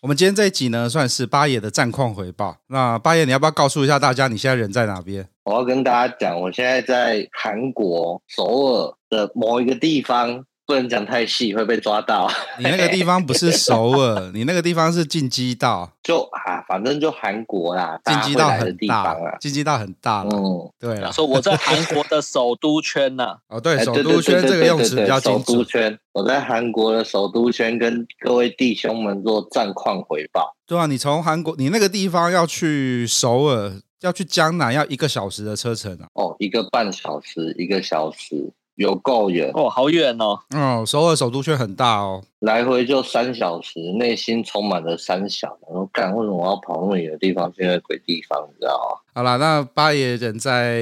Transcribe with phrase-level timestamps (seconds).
[0.00, 2.58] 我们今天这一集呢，算是八爷的战况回报。
[2.68, 5.26] 那八爷，你要不要告诉一下大家，你现在人在哪边？
[5.42, 10.44] 我要跟大家讲，我现在在韩国首尔的某一个地方。
[10.68, 12.30] 不能讲太细，会被抓到。
[12.58, 15.90] 你那个地方不是首尔， 你那个地方是进击道。
[16.02, 20.26] 就啊，反正就韩国啦，进击道很大啊，京畿道很大。
[20.30, 23.38] 嗯，对了，说我在韩国的首都圈呐。
[23.48, 25.46] 哦，对，首都圈这个用词比较精准。
[25.46, 30.54] 首都圈，我在韩国的首都圈跟各位弟兄们做战况回报。
[30.66, 33.72] 对啊，你从韩国，你那个地方要去首尔，
[34.02, 36.08] 要去江南，要一个小时的车程啊。
[36.12, 38.52] 哦，一个半小时，一个小时。
[38.78, 40.38] 有够远哦，好远哦。
[40.54, 45.58] 嗯，首尔首都圈很大哦，来回就三小时，内心充满了三小。
[45.94, 48.46] 然后干，为什么我要跑那么远的地方去那鬼地方？
[48.48, 49.00] 你知道吗？
[49.14, 50.76] 好啦，那八爷人在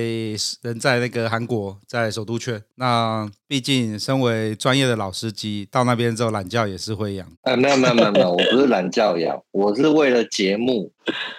[0.61, 2.63] 人在那个韩国，在首都圈。
[2.75, 7.27] 那毕竟身为专业的老司机，到那边之后懒觉也是会痒。
[7.43, 10.93] 呃，没有没有没有没有， 我不是懒觉痒，我是为了节目，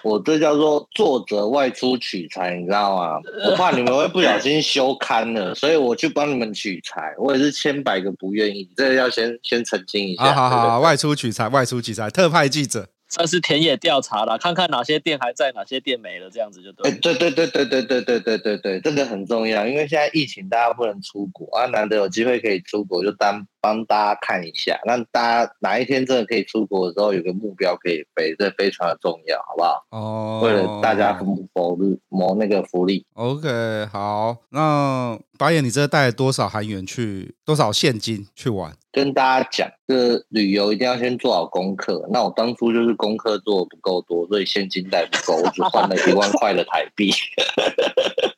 [0.04, 3.20] 我这叫做作者外出取材，你知道吗？
[3.48, 7.14] 我怕你们会不小心休刊了，所以我去帮你们取材。
[7.20, 10.34] 我也是千百个不愿意，这个要先先澄清一下。
[10.34, 12.88] 好好好，外出取材，外出取材，特派记者。
[13.10, 16.92] 算是田野调查了，看看哪些店还在，哪些店没了，这样子就对。
[17.00, 29.84] 对对对对对对对对对对，这个很重要，因为现在疫情，大家不能出国啊，难得有机会可以出国，就当帮大家看一下，让大家哪一天真的可以出国的时候，有个目标可以飞，这非常的重要，好不好？
[29.92, 33.06] 哦，为了大家谋谋那个福利。
[33.16, 37.36] OK，好，那导演，你这带了多少韩元去？
[37.44, 38.74] 多少现金去玩？
[38.94, 42.08] 跟大家讲，这旅游一定要先做好功课。
[42.12, 47.12] 那我当初就是功课做的不够多，所以现金带不够，我只换了一万块的台币。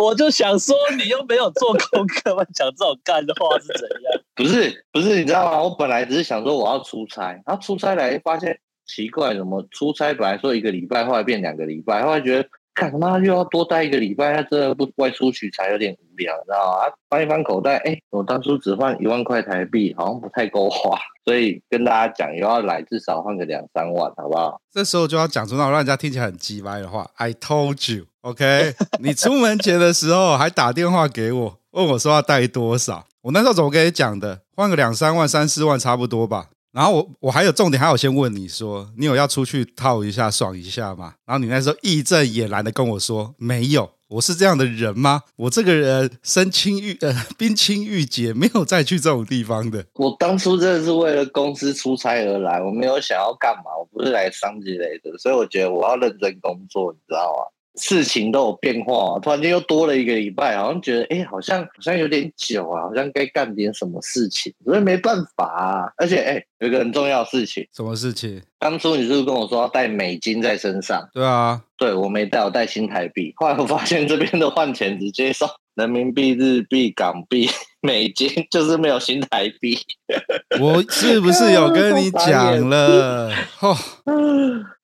[0.00, 4.22] 我就想说，你又没有做功课，讲这种干的话是怎样？
[4.34, 5.62] 不是，不是，你知道吗？
[5.62, 12.48] 我本来只是想说我要出差，然后出差来发现奇怪，什么出差本来说一个礼拜，后来变两个礼拜，后来觉得。
[12.88, 16.92] 干嘛又要多待一个礼拜，他真的不外出取材有点无聊，你知道吗？
[17.10, 24.60] 翻一翻口袋，哎、我当初只换一万块台币，好像不太够花，所以跟大家讲，又要来至少换个两三万，好不好？
[24.72, 27.10] 这时候就要讲出那种让人家听起来很鸡歪的话。
[27.16, 28.74] I told you，OK？
[29.00, 33.04] 你出门前的时候还打电话给我，问我说要带多少？
[33.22, 34.40] 我那时候怎么跟你讲的？
[34.56, 36.46] 换个两三万、三四万差不多吧。
[36.72, 41.14] 然后我我还有重点，还有先问你说，你有要出去套一下、爽一下吗？
[41.26, 43.90] 然后你那时候义正言辞的跟我说，没有。
[44.10, 45.22] 我是这样的人吗？
[45.36, 49.86] 我这个人身轻玉呃冰清玉洁，没有再去这种地方的。
[49.94, 57.54] 我当初真的是为了公司出差而来，我没有想要干嘛，我不是来商机类的，所以我觉得我要认真工作，你知道吗？
[57.80, 65.92] 事情都有变化，突然间又多了一个礼拜，好像觉得哎、欸，好像好像有点久啊，好像该干点什么事情，所以没办法啊。
[65.96, 68.40] 而且哎、欸，有一个很重要的事情，什么事情？
[68.58, 71.08] 当初你是不是跟我说要带美金在身上？
[71.14, 73.32] 对啊，对我没带，我带新台币。
[73.36, 77.48] 后来我发现这边的换钱直接收人民币、日币、港币、
[77.80, 79.78] 美金，就是没有新台币。
[80.60, 83.32] 我是不是有跟你 讲了？
[83.60, 83.74] 哦。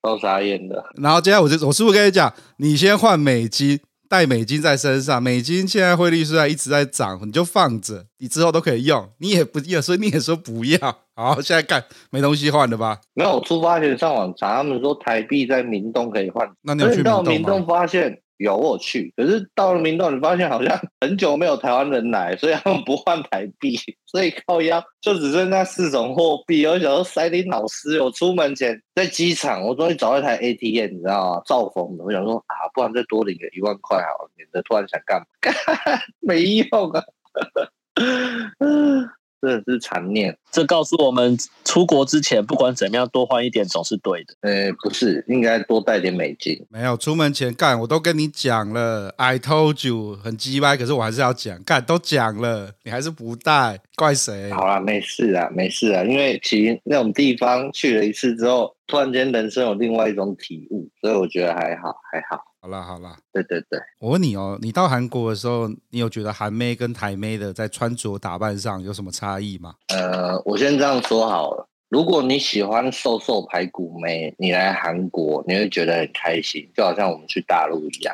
[0.03, 3.79] 都傻眼的，然后接下来我就我是不是跟你讲，你先换美金，
[4.09, 10.79] 带美金在身上，美金现在汇率虽然一直在涨，你就放着，你之后都可以用，你也不要，所以你也说不要，
[11.15, 13.01] 好，现在干没东西换了吧？
[13.15, 18.21] 没有，我出发前上网查，他们说台币在明洞可以换，那你有去到明洞发现？
[18.39, 26.67] 有我去，可是到了明洞，你发现好像 很久没有台湾人来，所以他们不换台币，所以靠腰就只剩那四种货币。
[26.67, 31.43] 我想说，塞林老师，我出门前在机场，我终于找到一台 ATM，你知道吗？
[31.47, 35.27] 兆丰的，我想说啊，不然再多领个一万块好了，免得突然想干嘛？
[36.21, 37.03] 没用啊。
[39.41, 44.35] 真的是残念，这告诉我们，出国之前不管怎么样，多换一点总是对的。
[44.41, 46.65] 呃，不是，应该多带点美金。
[46.69, 54.51] 没有，出门前干，我都跟你讲了，I told you，很鸡歪，可是我还是要讲，干都讲了，你还是不带，怪谁？
[54.51, 62.43] 好啦，没事啊，没事啊，因为其实那种地方去了一次之后，突然间人生有另外一种体悟，所以我觉得还好，还好。
[62.67, 69.77] 好啦好啦，对对对，我问你哦，你到韩国的时候，你有觉得韩妹跟台妹的在穿着打扮上有什么差异吗？
[69.87, 78.13] 呃，我先这样说好了，如果你喜欢瘦瘦排骨妹，你来韩国你会觉得很开心，就好像我们去大陆一样，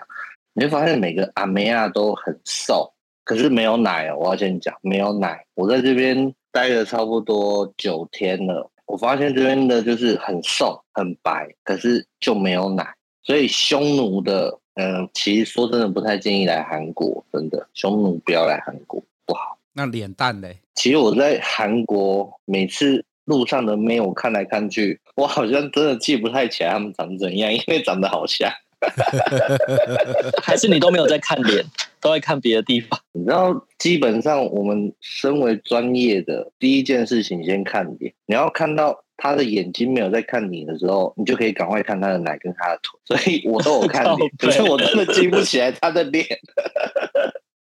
[0.53, 2.93] 你会发现每个阿妹啊都很瘦，
[3.25, 4.19] 可是没有奶哦。
[4.21, 5.47] 我要先讲，没有奶。
[5.55, 12.95] 我在这边待了差不多九天了，我发现这边的就是很瘦很白，可是就没有奶。
[13.23, 19.59] 所以匈奴的，嗯、呃，其实说真的不太建议来韩国，真的匈奴不要来韩国不好。
[19.75, 20.59] 那脸蛋嘞？
[20.75, 28.51] 其实我在韩国每次路上的妹，我看来看去，我好像真的记不太起来他们长怎样，因为长得好像。
[30.43, 31.65] 还是你都没有在看脸，
[32.01, 32.99] 都在看别的地方？
[33.15, 38.13] 你知道，基本上我们身为专业的，第一件事情先看脸。
[38.27, 42.99] 你要看到他的眼睛没有在看你的时候，你就可以赶快看他的奶跟他的腿。
[43.05, 46.27] 所以我都有看脸， 可是我真的记不起来他的脸。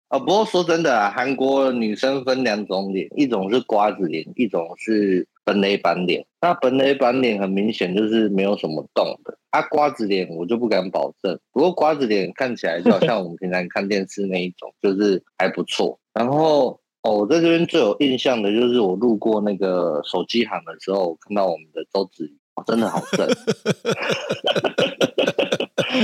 [0.08, 6.26] 啊， 不过说真的啊，韩国女生分两种脸，一种是瓜子脸，一种是本垒板脸。
[6.42, 11.40] 那本垒板脸很明显就是没有什么动的，啊，瓜子脸我就不敢保证。
[11.52, 15.98] 不过瓜子脸看起来就好像我们平常看电视那一种，就是还不错。
[16.12, 23.28] 然后哦，我在这边最有印象的就是我路过那个手机行的时候，看到我们的周子瑜，哦，真的好正。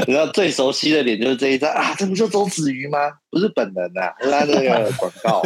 [0.07, 2.99] 你知道最熟悉的脸就是这一张啊，这不就周子瑜吗？
[3.31, 5.43] 不是本人啊，是他那个广告。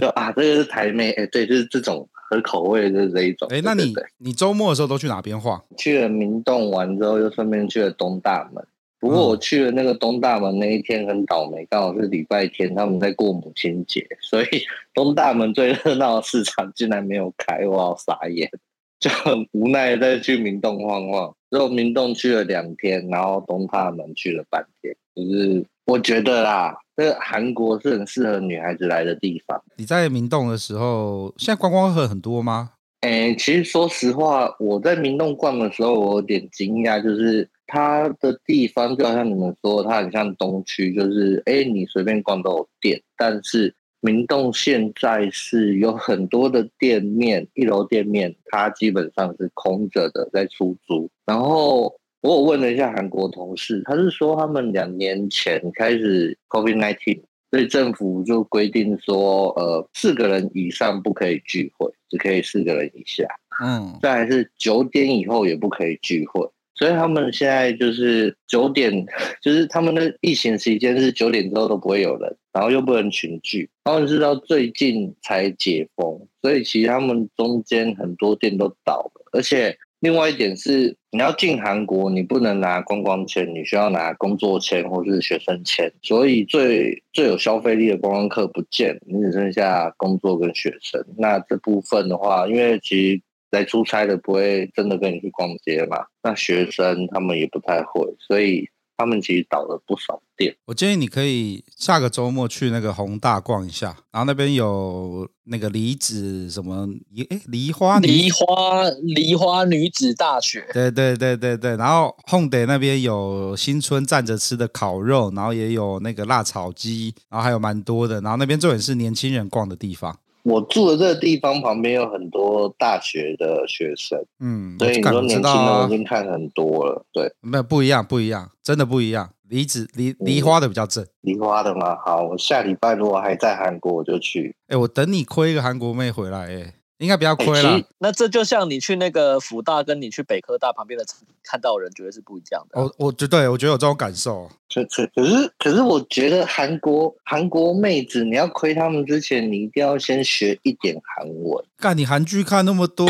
[0.00, 3.46] 就啊，这个是台妹，哎，对，就是这种合口味的这一种。
[3.52, 5.62] 哎，那你你周末的时候都去哪边晃？
[5.76, 8.66] 去了明洞玩之后，又顺便去了东大门。
[8.98, 14.46] 不过我去了那个东大门那一天很倒霉，刚好是礼拜天，他们在过母亲节，所以
[14.94, 18.50] 东大门最热闹的市场竟然没有开，我好傻眼。
[18.98, 24.96] 就很无奈再去明洞晃晃，之后明洞去了两天，然后东大门去了半天。
[25.14, 29.62] 就是我觉得啦，这个韩国是很适合女孩子来的地方。
[29.76, 32.70] 你在明洞的时候，现在观光客很多吗？
[33.06, 43.74] 诶、其实说实话，我在明洞逛的时候，我有点惊讶，就是它的地方就好像你们说，它很像东区，就是诶、你随便逛都有店，但是。
[44.00, 51.10] 明洞现在是有很多的店面，一楼店面它基本上是空着的，在出租。
[51.24, 63.24] 然后我有问了一下韩国同事，他是说他们两年前开始 COVID-19，所以政府就规定说，呃，四个人以上不可以聚会，只可以四个人以下。
[63.64, 66.50] 嗯，再来是九点以后也不可以聚会。
[66.74, 69.06] 所以他们现在就是九点，
[69.40, 73.70] 就是他们的疫情时间是九点之后都不会有人，然后又不能群聚。
[73.84, 79.24] 他们是到最近才解封，所以其实他们中间很多店都倒了。
[79.32, 85.90] 而且另外一点是，你要进韩国，你不能拿观光签，你需要拿工作签或是学生签。
[86.02, 91.02] 所以最最有消费力的观光客不见，你只剩下工作跟学生。
[91.16, 93.22] 那这部分的话，因为其实。
[93.52, 96.04] 来出差的不会真的跟你去逛街嘛？
[96.20, 100.56] 那学生他们也不太会，所以他们其实倒了不少店。
[100.64, 110.66] 我建议你可以下个周末去那个宏大逛一下，然后那边有那个梨子什么梨，哎，梨花梨花梨花女子大学。
[110.72, 118.20] 对对对对对，然后弘大那边有新春站着吃的烤肉，然后也有那个辣炒鸡，然后还有蛮多的。
[118.20, 120.18] 然后那边重点是年轻人逛的地方。
[120.46, 129.30] 我住的这个地方旁边有很多大学的学生，嗯，所以你说年轻的我已经看很多了，对，没有不一样，不一样，真的不一样。
[129.48, 131.96] 梨子梨梨花的比较正，梨花的吗？
[132.04, 134.54] 好，我下礼拜如果还在韩国，我就去。
[134.68, 136.74] 哎，我等你亏一个韩国妹回来，哎。
[136.98, 137.84] 应该比较亏了，欸。
[137.98, 141.04] 那这就像你去那个福大，跟你去北科大旁边的
[141.42, 142.80] 看到的人，绝对是不一样的。
[142.80, 144.48] 我我觉对，我觉得有这种感受。
[144.72, 151.64] 可可可是可是，我觉得韩国韩国妹子，你要亏他们之前，你一定要先学一点韩文。
[151.86, 153.06] 干，你韩剧看那么多，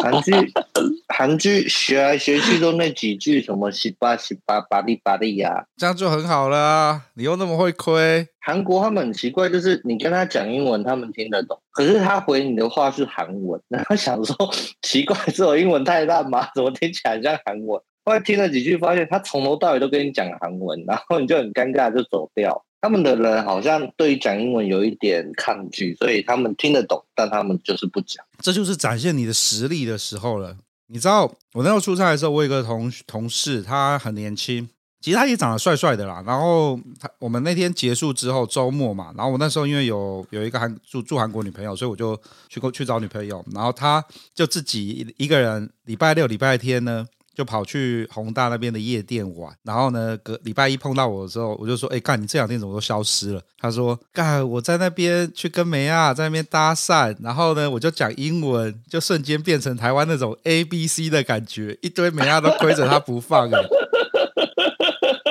[0.00, 0.32] 韩剧
[1.12, 7.02] 韩剧学来学去都那几句，什么十八十八巴利巴利呀，这样就很好了啊。
[7.14, 8.28] 你又那么会亏。
[8.40, 14.36] 韩国他们很奇怪，就是你跟他讲英文，他们听得懂，可是他回你的话是韩文， 然后想说
[14.82, 16.46] 奇怪，是我英文太烂吗？
[16.54, 17.82] 怎么听起来像韩文？
[18.04, 22.64] 后来听了几句，发现他从头到尾都跟你讲韩文，然后你就很尴尬，就走掉。
[22.80, 28.24] 他们的人好像对于讲英文有一点抗拒，所以他们听得懂，但他们就是不讲。
[28.40, 30.56] 这就是展现你的实力的时候了。
[30.86, 34.68] 你知道，我那时候出差的时候，我有一个同同事，他很年轻。
[35.00, 42.20] 其实他也长得帅帅的啦，然后他我们那天结束之后周末嘛，然后我那时候因为有有一个韩住住韩国女朋友，所以我就
[42.50, 47.06] 去过去找女朋友，然后他就自己一个人礼拜六礼拜天呢
[47.40, 49.50] 就跑去宏大那边的夜店玩。
[49.62, 63.62] 然后呢，隔礼拜一碰到我的时候，我就说：“哎，干，你这两天怎么都消失了？”他说：“干，我在那边去跟梅亚在那边搭讪，然后呢，我就讲英文，就瞬间变成台湾那种 A B C 的感觉，一堆梅亚都追着他不放。”哎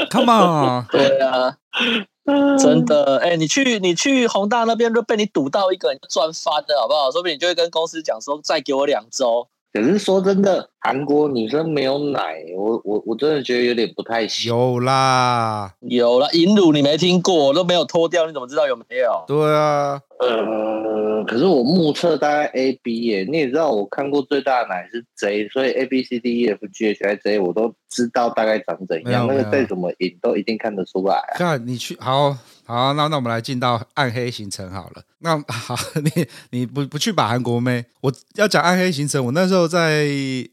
[0.09, 1.57] ，Come on，对啊。
[2.59, 7.11] 真的，哎、欸，你去你去宏大那边，就被你堵到一个，你赚翻了，好不好？
[7.11, 9.47] 说不定你就会跟公司讲说，再给我两周。
[9.71, 14.49] 可是说真的，韩国女生没有奶，我我我真的觉得有点不太行。
[14.49, 19.23] 有啦，有啦，银乳你没听过，我都没有脱掉，你怎么知道有没有？
[19.27, 31.35] 对啊，呃，可是我目测大概 A B 耶，你也知道，我看过最大的奶是 J，所以 A B C D E F G H I J 我都知道大概长怎样，那个再怎么赢都一定看得出来、啊。
[31.35, 32.37] 看你去好。
[32.65, 35.01] 好，那那我们来进到暗黑行程好了。
[35.21, 37.83] 那好， 你你不不去把韩国妹？
[37.99, 39.25] 我要讲暗黑行程。
[39.25, 40.05] 我那时候在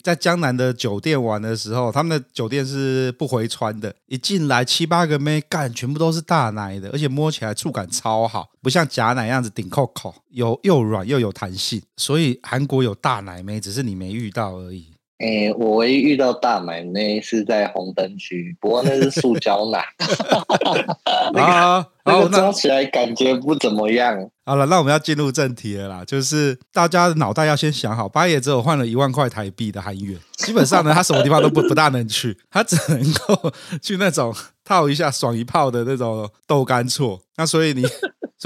[0.03, 11.81] 在江南的酒店玩的时候，他们的酒店是不回穿的，一进来七八个妹干，全部都是大奶的，而且摸起来触感超好，不像假奶样子顶扣扣，有又软又有弹性。
[11.97, 14.96] 所以韩国有大奶妹，只是你没遇到而已。
[15.19, 19.83] 哎、欸，我唯一遇到大奶那是在红灯区，不过那是塑胶奶，
[21.33, 24.29] 那个那个装起来感觉不怎么样。
[24.45, 37.23] 好了，那我们要进入正题了啦，就是大家的脑袋要先想好，八爷只有换了一万块台币的韩元，基本上呢，他什么地方都不 不大能去，他只能够 去那种套一下爽一炮的那种豆干错。
[37.37, 37.83] 那所以你。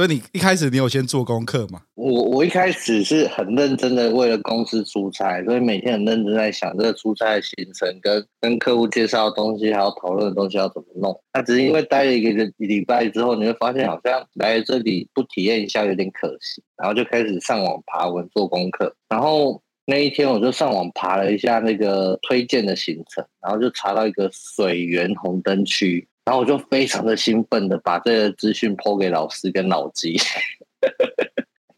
[0.00, 1.82] 所以你一开始你有先做功课吗？
[1.94, 11.20] 我我一开始是很认真的为了公司出差，所以每天很认真在想这个出差的行程跟跟客户介绍的东西，还有讨论的东西要怎么弄。
[11.34, 18.96] 那只是因为待了一个礼拜之后，你会发现好像来这里不体验一下有点可惜，然后就开始上网爬文做功课。
[19.06, 26.08] 然后那一天我就上网爬了一下那个推荐的行程，然后就查到一个水源红灯区。
[26.30, 30.16] 然后我就非常的兴奋的把这个资讯 po 给老师跟老鸡，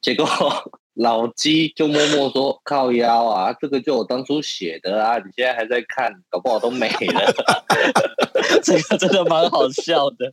[0.02, 0.28] 结果
[0.92, 7.32] 老鸡就默默说靠腰啊，这个就我当初写的啊，你现在还在看，搞不好都没了。
[8.62, 10.30] 这个真的蛮好笑的，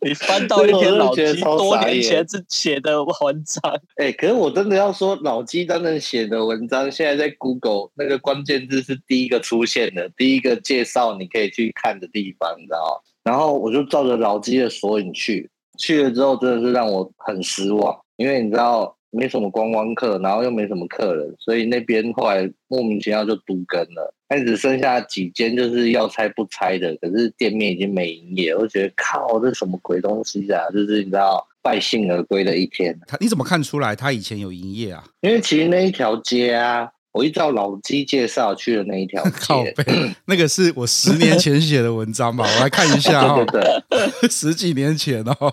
[0.00, 3.60] 你翻到一篇老鸡多年前之写的文章，
[3.96, 13.04] 哎、欸，可是我真的要说，老鸡当年写的文章，现在在 Google 那个关键字是第一个出现的，第一个介绍你可以去看的地方，你知道吗？
[13.28, 30.64] 然后我就照着老鸡的索引去，去了之后真的是让我很失望，因为你知道没什么观光客，然后又没什么客人，所以那边后来莫名其妙就都更了，但只剩下几间就是要拆不拆的，可是店面已经没营业，我就觉得靠，这什么鬼东西啊！
[30.70, 32.98] 就是你知道败兴而归的一天。
[33.06, 35.04] 他你怎么看出来他以前有营业啊？
[35.20, 36.90] 因为其实那一条街啊。
[37.18, 39.74] 我依照老鸡介绍去的那一条街，
[40.26, 42.44] 那个是我十年前写的文章吧？
[42.44, 43.60] 我来看一下哈， 对
[43.90, 45.34] 对对，十几年前哦。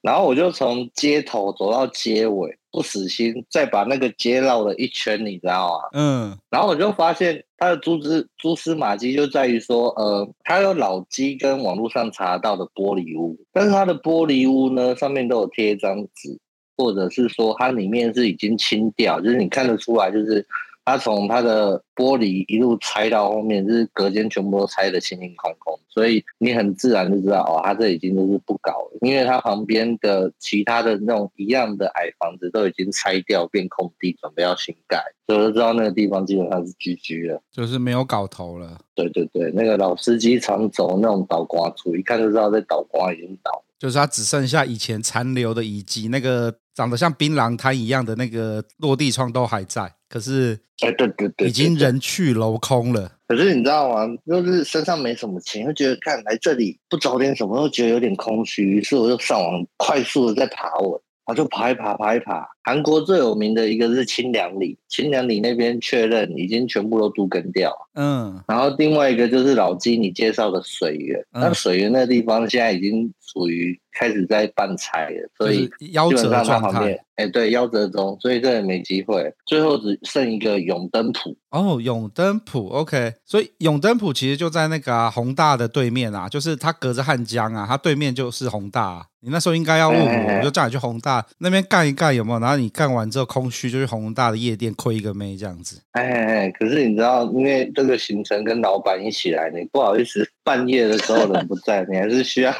[0.00, 5.74] 然后我就从街头走到街尾，不死心，再把那个街绕了一圈，你知道吗？
[5.94, 6.38] 嗯。
[6.50, 16.38] 然后我就发现它的蛛丝蛛丝马迹就在于说，呃，它有老鸡跟网络上查到的玻璃屋，但是它的玻璃屋呢，上面都有贴一张纸。
[16.76, 20.46] 或者是说它里面是已经清掉，就是你看得出来，就是
[20.84, 38.80] 它从它的玻璃一路拆到后面，就是隔间全部都拆得清清空空，所以你很自然就知道哦，它这已经就是不搞了，因为它旁边的其他的那种一样的矮房子都已经拆掉变空地，准备要新盖，所以就知道那个地方基本上是居居了，就是没有搞头了。
[38.94, 46.54] 对对对，那个老司机常走那种倒挂处，一看就知道在倒挂已经倒，就是它只剩下以前残留的遗迹，那个。
[46.74, 53.12] 长得像槟榔摊一样的那个落地窗都还在，可是，哎，对对对，已经人去楼空了。
[53.28, 54.06] 可是你知道吗？
[54.26, 60.98] 就是身上没什么钱，又觉得看来这里不找点什么，又觉得有点空虚，于是我就上网快速的在爬我。
[61.26, 62.48] 我就爬一爬，爬一爬。
[62.64, 67.72] 韩国最有名的一个是清凉里，清凉里那边确认已经全部都都根掉。
[67.94, 79.30] 嗯，然后另外一个就是老金你介绍的水源，那、嗯、水源那地方现在已经属于开始在半拆了，所以基本上它旁边，哎，对，夭折中，所以这也没机会。
[79.44, 81.36] 最后只剩一个永登浦。
[81.50, 89.06] 哦，永登浦，OK，所以永登浦其实就在那个、啊、弘大的对面啊，就是它隔着汉江啊，它对面就是宏大、啊。
[89.24, 92.38] 你那时候应该要问我，我就叫你去宏大那边干一干有没有？
[92.38, 92.51] 然后。
[92.52, 95.80] 后你干完之后空虚，就去宏大的夜店亏一个妹这样子。
[95.92, 102.52] 哎哎哎，可是你知道，因为这个行程跟老板一起来，你不好意思，半夜的时候人不在，你还是需要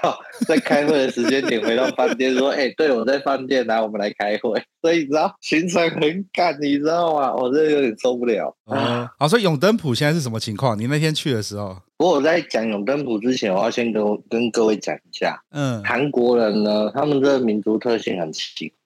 [0.46, 4.62] 在开会的时间点回到饭店说，哎，对，我在饭店，来，我们来开会。
[4.80, 7.34] 所以你知道行程很赶，你知道吗？
[7.34, 8.54] 我真的有点受不了。
[8.66, 10.78] 哦，好，所以永登浦现在是什么情况？
[10.78, 11.76] 你那天去的时候？
[11.96, 18.76] 不过我在讲永登浦之前，我要先跟跟各位讲一下，嗯，韩国人呢，他们这个民族特性很奇怪，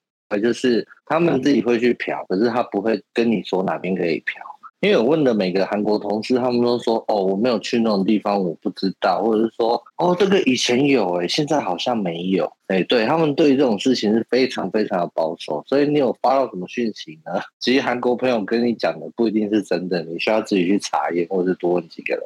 [0.42, 4.42] 就是他们自己会去嫖，可是他不会跟你说哪边可以嫖。
[4.80, 15.64] 因为我问的每个韩国同事，他们都说：“哦，我没有去那种地方，我不知道。”或者是说：“哦，这个以前有，诶，现在好像没有。”哎，对，他们对于这种事情是非常非常的保守。
[15.66, 17.40] 所以你有发到什么讯息呢？
[17.58, 22.22] 其实韩国朋友跟你讲的不一定是真的，你需要自己去查验，或者是多问几个人。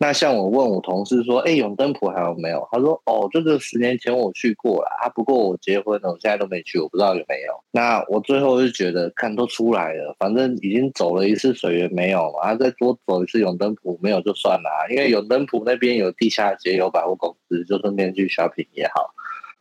[0.00, 2.68] 那像我问我同事说，哎，永登浦还有没有？
[2.70, 7.52] 他说，哦，这个十年前我去过了，啊，不过我结婚了，我现在都没去，我不知道有没有。
[7.72, 19.10] 那我最后就觉得，看都出来了，反正已经走了一次水源没有嘛，啊，再多走一次永登浦没有就算了，啊，因为永登浦那边有地下街，有百货公司，就顺便去 shopping 也好，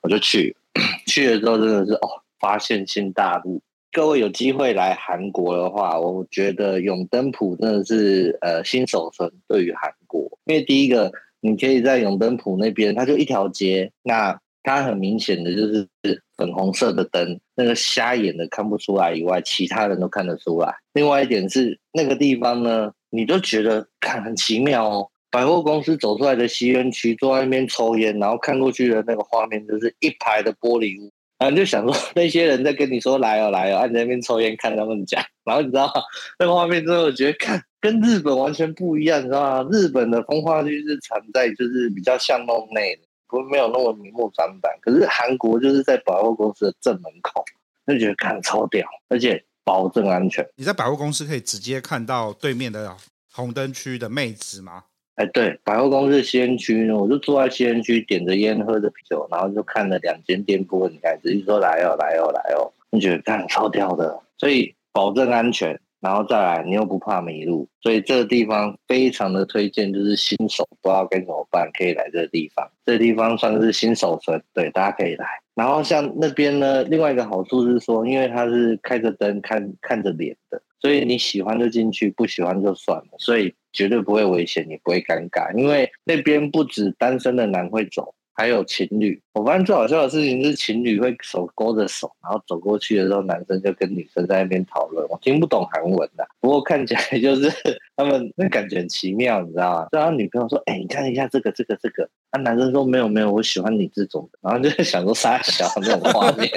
[0.02, 0.56] 我就去，
[1.08, 2.08] 去了之后真的是哦，
[2.40, 3.60] 发现新大陆。
[3.92, 9.32] 各位有机会来韩国的话，我觉得永登浦真的是呃新手村。
[9.48, 15.88] 对于韩国，因为第一个，你可以在永登浦那边，它就一条街，那它很明显的就是
[16.36, 20.76] 粉红色的灯，那个瞎眼的看不出来以外，其他人都看得出来。
[20.94, 25.10] 另外一点是那个地方呢，你都觉得看很奇妙哦。
[25.30, 31.12] 百货公司走出来的吸烟区，坐在那边抽烟，然后看过去的那个画面就是一排的玻璃屋。
[31.38, 35.92] 然后就想说，那些人在跟你说来哦来哦，你在那边抽烟看他们讲，然后你知道
[36.40, 39.70] 那个画面之后，我觉得看跟日本完全不一样，你知道吗？
[39.72, 44.72] 日本的风化区是藏在就是比较巷弄内的，不没有那么明目张胆。
[44.82, 47.46] 可是韩国就是在百货公司的正门口，
[47.86, 50.48] 就觉得看超屌，而且保证安全。
[50.56, 52.96] 你在百货公司可以直接看到对面的
[53.32, 54.86] 红灯区的妹子吗？
[55.18, 75.26] 哎，对，百货公司吸烟区呢，我就坐在吸烟区，点着烟，喝着啤酒，然后就看了两间店铺，你看，直接说来哦，来哦，来哦，你觉得看超屌的，所以保证安全，然后再来，你又不怕迷路，所以这个地方非常的推荐，就是新手不知道该怎么办，可以来这个地方，这地方算是新手村，对，大家可以来。
[75.56, 83.54] 然后像那边呢，另外一个好处是说，因为它是开着灯看看着脸的，所以你喜欢就进去，不喜欢就算了，所以。
[83.74, 89.20] 绝对不会危险，也不会尴尬，因为那边不止单身的男会走，还有情侣。
[89.34, 95.06] 我发现最好笑的事情是，情侣会手勾着手，然后走过去的时候，男生就跟女生在那边讨论。
[95.10, 97.52] 我听不懂韩文的，不过看起来就是
[97.98, 99.88] 他们那感觉很奇妙，你知道吗？
[99.92, 106.50] 就他女朋友说：“哎、你看一下这个，这个，这个。”啊，男生说：“没有，没有，我喜欢你这种。”然后就在想说杀小那种画面。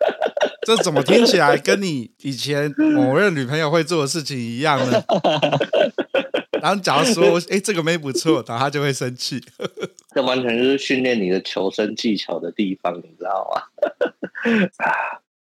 [0.66, 5.02] 这怎么听起来跟你以前某任女朋友会做的事情一样呢？
[6.62, 9.42] 然后假如说，哎，这个妹不错，然后他就会生气。
[10.14, 13.62] 这完全就是训练你的求生技巧的地方，你知道吗？
[14.78, 15.18] 啊，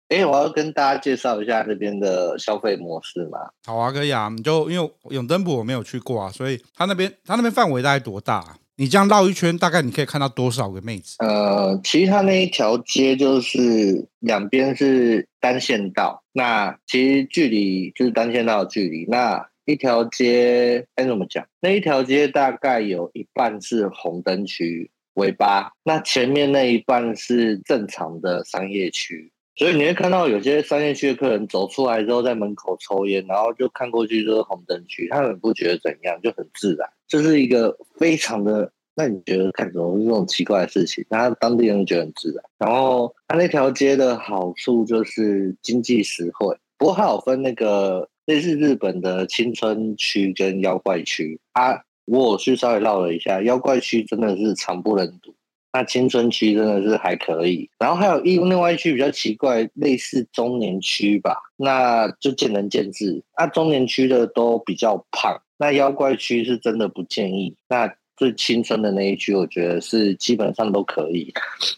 [0.08, 3.38] 哎，我要跟大家介绍一下这边的消费模式嘛。
[3.66, 4.28] 好啊，可以啊。
[4.28, 8.56] 你就因为永登浦我没有去过啊，所以他那边他那边范围大概多大啊？
[8.76, 11.16] 你这样绕一圈，大概你可以看到多少个妹子？
[11.18, 19.48] 呃，其实它那一条街就是两边是单线道，那其实距离就是单线道的距离，那。
[19.66, 21.46] 一条街该怎么讲？
[21.60, 36.86] 那一条街大概有一半是红灯区尾巴，那前面那一半是正常的商业区，所以你会看到有些商业区的客人走出来之后，在门口抽烟，然后就看过去就是红灯区，他们不觉得怎样，就很自然。
[37.08, 41.04] 这是一个非常的，那你觉得看什么这种奇怪的事情？
[41.08, 42.44] 那当地人觉得很自然。
[42.58, 48.10] 然后他那条街的好处就是经济实惠，不过还有分那个。
[48.26, 55.34] 这是日本的青春区跟妖怪区啊，我有去稍微绕了一下，妖怪区真的是惨不忍睹，
[55.72, 63.22] 那青春区真的是还可以，然后还有一另外一区比较奇怪，类似中年区吧，那就见仁见智。
[63.38, 67.54] 那中年区的都比较胖，那妖怪区是真的不建议。
[67.68, 71.32] 那最青春的那一区，我觉得是基本上都可以，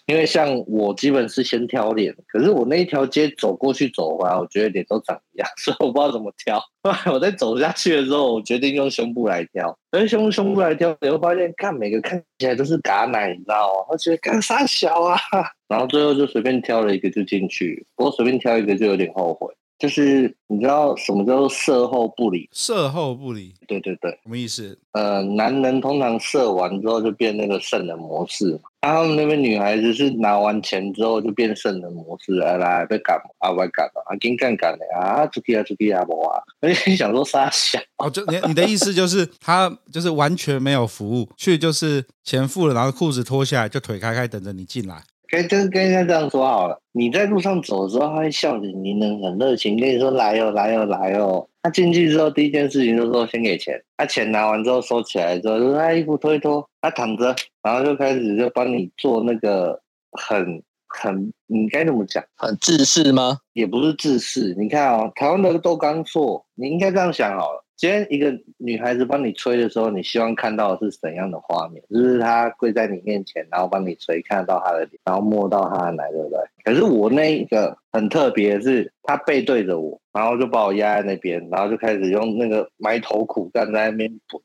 [0.07, 6.61] 因为像我基本是先挑脸，可是我那一条街走过去走回来，我觉得脸都长一样， 所以我不知道怎么挑。
[6.83, 13.87] 后来我在走下去的时候，我决定用胸部来挑，用胸胸部来挑，你会发现看每个看起来都是嘎奶，你知道吗？
[13.91, 15.19] 我觉得干啥小啊，
[15.69, 19.53] 然后最后就随便挑了一个就进去，不过随便挑一个就有点后悔。
[19.79, 22.49] 就是你知道什么叫做射后不理？
[22.53, 24.79] 射后不理，对对对，什么意思？
[24.93, 45.03] 呃，男人通常射完之后就变那个圣人模式嘛，啊、他们那边女孩子是拿完钱之后就变圣人模式，来来被赶啊，被赶啊，跟干干的啊，出去啊，出去啊，不啊， 而且想说啥想哦，就你你的意思就是他就是完全没有服务，去就是钱付了，然后裤子脱下来就腿开开等着你进来。
[45.29, 51.49] 跟跟跟人家这样说好了，你在路上走的时候，他会笑着，你能很热情跟你说来哦，来哦，来哦。
[51.63, 53.83] 他进去之后，第一件事情就是说先给钱。
[53.97, 59.81] 他钱拿完之后收起来之后，他衣服脱一脱，他躺着，然后就开始就帮你做那个
[60.13, 62.23] 很很，你该怎么讲？
[62.37, 63.39] 很制式吗？
[63.53, 64.55] 也不是制式。
[64.57, 67.65] 你看哦，台湾的豆干做，你应该这样想好了。
[67.77, 71.83] 今天一个女孩子帮你吹的时候，你希望看到的是怎样的画面？
[71.91, 76.39] 就是她跪在你面前，然后帮你吹，看得到她的脸，然后摸到她的奶，对不对？
[76.65, 84.43] 可是我那一个很特别是，她背对着我，然后就把我压在那边，然后就开始用那个埋头苦干在那边滚。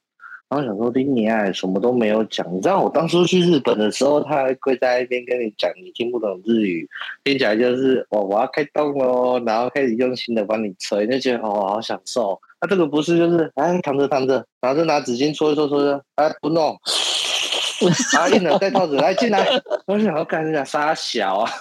[0.50, 2.46] 然后想说，丁尼爱什么都没有讲。
[2.54, 6.90] 你知道我当初去日本的时候，他还跪在那边跟你讲，你听不懂日语，
[7.24, 12.42] 听起来就是我我要开动喽，然后开始用心的帮你吹，就觉得哦好享受。
[12.62, 16.78] 他、啊、这个不是就是哎躺着躺着，然后就拿纸巾搓一搓搓搓，哎不弄，
[18.18, 19.46] 啊硬了戴套子来进来，
[19.88, 21.52] 我想要干人家傻小啊。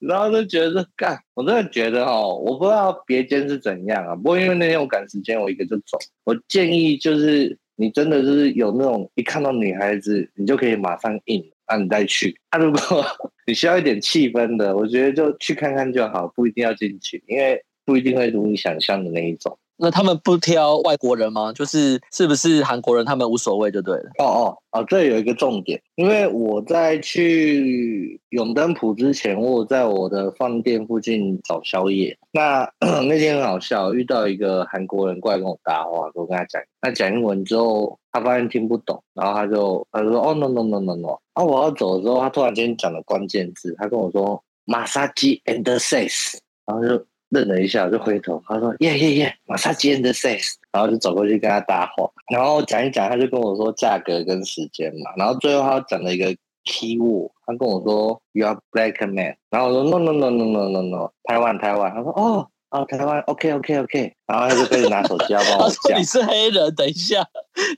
[0.00, 4.14] 然后就觉得干，我真的觉得哦，我不知道别间是怎样啊。
[4.14, 5.96] 不过因为那天我赶时间，我一个就走。
[6.24, 12.38] 我建议就是，你真的就是有那种一看到女孩子，你就可以马上硬，那你再去。
[12.50, 13.02] 那、啊、如果
[13.46, 19.58] 你需要一点气氛的，我觉得就去看看就好，不一定要进去，因为不一定会如你想象的那一种。
[19.78, 21.52] 那他们不挑外国人吗？
[21.52, 24.10] 就是是不是韩国人，他们无所谓就对了。
[24.18, 32.16] 哦哦哦，这有一个重点，因为我在去永登浦之前，我在我的饭店附近找宵夜。
[32.30, 32.70] 那
[33.08, 47.04] 那天很好笑，遇到一个韩国人过来跟我搭话，我跟他讲，他讲英文之后，他发现听不懂，然后他就他就说哦 no no no no no，啊我要走的时候，他突然间讲了关键字，他跟我说 massage and sex，然后就。
[47.32, 55.10] 愣了一下，就回头，他说：“耶耶耶，马上接你的 sex。”然后就走过去跟他搭话，然后讲一讲，他就跟我说价格跟时间嘛。
[55.16, 56.26] 然后最后他讲了一个
[56.64, 65.68] key word，他跟我说：“You are black man。”然后我说：“No no no no no no no，台湾台湾。”他说：“哦。”哦，台湾，OK OK OK，然后他就开始拿手机要帮我讲。
[65.68, 67.18] 他说你是黑人，等一下，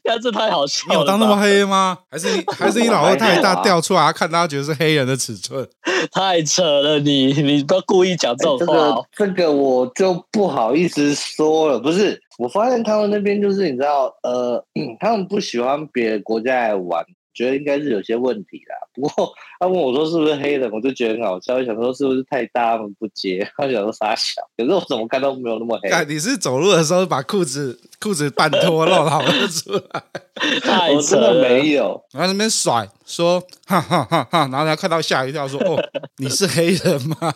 [0.05, 0.95] 呀，这太好笑了。
[0.95, 1.99] 你有当那么黑吗？
[2.09, 5.69] 还是你 还是你老二太大掉出来，他看他觉得是黑人的尺寸？
[6.13, 9.33] 太扯了你，你你不要故意讲这种话，哦欸这个。
[9.35, 14.65] 这个我就不好意思说了，不是，我发现他们那边就是你知道，呃，
[15.01, 17.05] 他们不喜欢别的国家来玩。
[17.35, 25.91] 觉得应该是有些问题啦， 不过他问我说是不是黑人，我就觉得很好笑，我想说是不是太大他们不接，他想说傻小，可是我怎么看都没有那么黑。
[26.07, 30.93] 你是走路的时候把裤子裤子半脱露好了出来？
[30.95, 35.77] 我真的没有，然后那边甩说哈哈哈哈，然后他看到吓一跳说哦，
[36.19, 37.33] 你是黑人吗？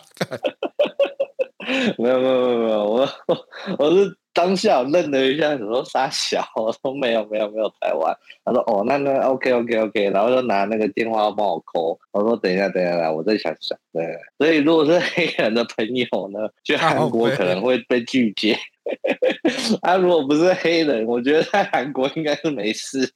[1.99, 3.47] 没有没有没有没有，我我
[3.79, 4.17] 我是。
[4.39, 8.17] 当下愣了一下，你说傻小，我说没有没有没有台湾。
[8.45, 11.99] 他说哦，那那 OK OK OK，然后就拿那个电话帮我 call。
[12.13, 13.77] 我说等一下等一下来，我再想想。
[13.93, 18.57] 对，所以如果是黑人的朋友呢，去韩国可能会被拒绝。
[19.83, 23.13] 他、 啊、如果不是黑人，我觉得在韩国应该是没事。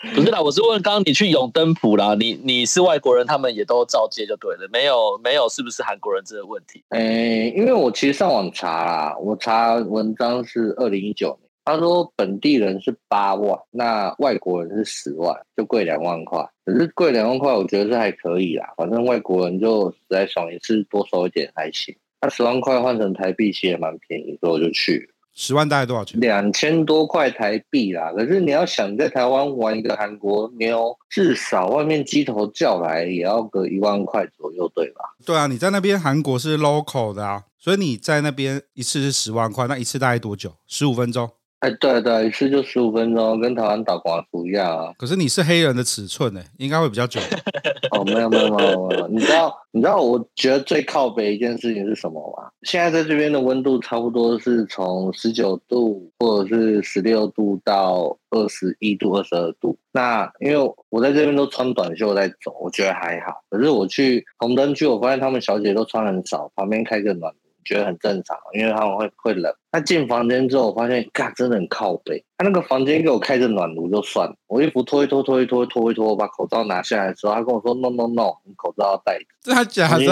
[0.14, 6.82] 不是啦，我是问刚刚你去永登浦啦，你你是外国人，他们也都照接就对了，没有没有是不是韩国人这个问题？
[6.88, 16.48] 诶、欸，因为我其实上网查啦，我查文章是二零一九年，他说本地人是八万，那外国人是十万，就贵两万块。
[16.64, 21.94] 可是贵两万块，我觉得是还可以啦，反正外国人就实在爽一次多收一点还行。
[22.22, 25.09] 那十万块换成台币其实也蛮便宜，所以我就去。
[25.34, 26.20] 十万大概多少钱？
[26.20, 28.12] 两千多块台币啦。
[28.12, 35.00] 可是你要想在台湾玩一个韩国妞，至少外面机头叫来也要个一万块左右，对吧？
[35.24, 40.54] 对啊，你在那边韩国是 local 的啊，所以你在那边一次是十万块，那一次大概多久？
[40.66, 41.30] 十五分钟。
[41.60, 44.92] 哎，对对，一次就十五分钟，跟台湾打广府一样啊。
[44.96, 47.20] 可是你是黑人的尺寸呢，应该会比较久。
[47.92, 52.48] 哦，没有没有没有没有，你知道你知道我觉得最靠北一件事情是什么吗？
[52.62, 59.76] 现在在这边的温度差不多是从十九度或者是十六度到二十一度、二十二度。
[59.92, 63.42] 那因为我在这边都穿短袖在走，我觉得还好。
[63.50, 67.34] 可是我去红灯区，我发现他们小姐都穿很少，旁边开个暖。
[67.64, 69.52] 觉得很正常，因为他们会会冷。
[69.72, 72.24] 那进房间之后，我发现，嘎，真的很靠背。
[72.38, 80.04] 他那个房间给我开着暖炉就算了，我衣服脱一脱，脱一脱，脱一脱，我把口罩拿下来的时候，他跟我说：“No No No，你口罩要戴。”真的假的？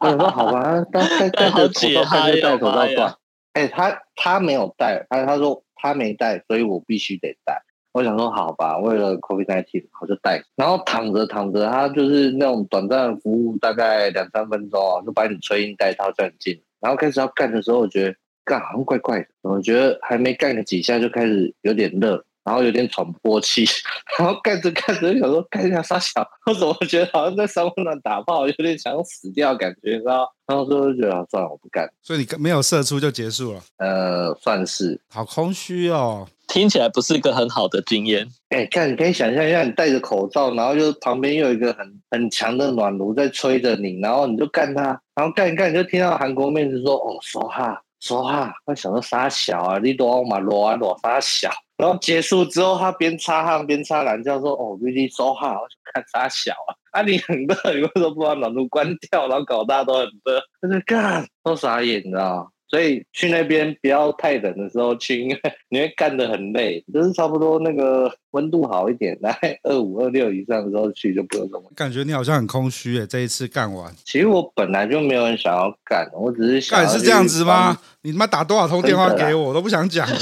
[0.00, 3.14] 我说：“好吧，戴戴着口罩戴就戴口罩算。”
[3.54, 7.62] 哎，他他没有戴，他他说他没戴，所以我必须得戴。
[7.92, 10.42] 我想说好吧，为了 COVID-19，我就戴。
[10.56, 16.60] 然后躺着躺着，他就是那种短暂的服务，大概两三分钟啊，就把你吹音戴套，这样进。
[16.80, 22.24] 然后开始要干的时候，我觉得干好像怪怪的，我觉得还没干个几下就开始有点热。
[22.48, 23.66] 然后有点喘不过气，
[24.18, 30.26] 然后干着干着，想说干一下杀小，我怎么觉得好像在三温暖打炮，有点想死掉感觉，你知道？
[30.46, 31.86] 然后就觉得算了，我不干。
[32.02, 33.60] 所以你没有射出就结束了？
[33.76, 34.98] 呃，算是。
[35.12, 38.26] 好空虚哦，听起来不是一个很好的经验。
[38.48, 51.50] 哎，看，你可以想象一下，你戴着口罩，然后就是旁边又有一个很很强的暖炉在吹着你，然后你就干他，然后干一干，你就听到韩国妹子说：“哦，说哈，说哈。”我想到沙小啊，你多嘛罗啊罗杀小。
[51.78, 56.74] 然后结束之后，他边擦汗边擦懒觉，说：“哦，really so hot，我看他小啊？
[56.92, 59.28] 啊，你很热，你为什么不把暖炉关掉？
[59.28, 62.52] 然后搞大家都很热，他说干，都傻眼，你知道？
[62.70, 71.64] 所以去那边不要太冷的时候去，因为 你会干得很累，就是差不多那个。”温度好一点，来二五二六以上的时候去就不用这么。
[71.74, 73.90] 感觉你好像很空虚诶，这一次干完。
[74.04, 76.78] 其实我本来就没有人想要干，我只是想。
[76.78, 77.78] 干是这样子吗？
[78.08, 80.08] 你他妈打多少通电话给我，我都不想讲。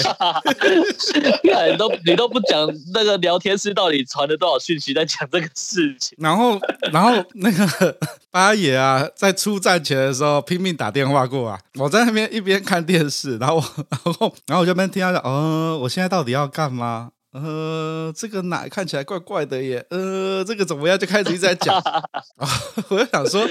[1.71, 6.19] 你都你都不讲那个聊天室到底传了多少讯息，在讲这个事情。
[6.21, 6.61] 然后
[6.93, 7.97] 然后那个
[8.31, 17.11] 八爷啊，在出站前的时候拼命打电话过啊，我在那边一边看电视，然后然后然后我就边听他讲，哦，我现在到底要干嘛？
[17.33, 19.85] 呃，这个奶看起来怪怪的耶。
[19.91, 20.99] 呃，这个怎么样？
[20.99, 21.77] 就开始一直在讲。
[22.89, 23.47] 我就想说，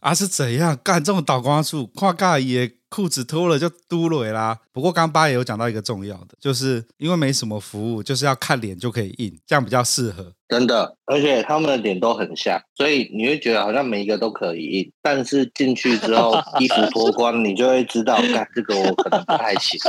[0.00, 1.86] 啊是怎样干这种倒光术？
[1.88, 4.58] 跨尬也裤子脱了就嘟了啦。
[4.72, 10.32] 不过刚刚八爷有讲到一个重要的，就是因为没什么服务，就是要看脸就可以印，这样比较适合。
[10.48, 14.92] 真的，而且他们的脸都很像，所以你会觉得好像每一个都可以印。
[15.02, 19.80] 但是进去之后，衣服脱光，你就会知道，干这个我可能不太行。